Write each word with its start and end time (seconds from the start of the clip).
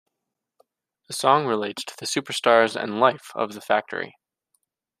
The 1.07 1.13
song 1.13 1.45
relates 1.45 1.83
to 1.83 1.93
the 1.95 2.07
superstars 2.07 2.75
and 2.75 2.99
life 2.99 3.29
of 3.35 3.53
the 3.53 3.61
Factory. 3.61 4.15